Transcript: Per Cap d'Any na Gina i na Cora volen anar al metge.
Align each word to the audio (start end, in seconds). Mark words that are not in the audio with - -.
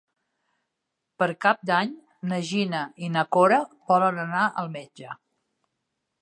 Per 1.21 1.27
Cap 1.45 1.59
d'Any 1.69 1.93
na 2.31 2.39
Gina 2.53 2.81
i 3.09 3.11
na 3.17 3.25
Cora 3.37 3.61
volen 3.93 4.19
anar 4.25 4.49
al 4.63 4.73
metge. 4.79 5.13